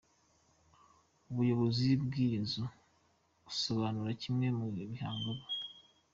[1.29, 2.63] Umuyobozi w’iyi nzu
[3.49, 5.43] asobanura kimwe mu bihangano.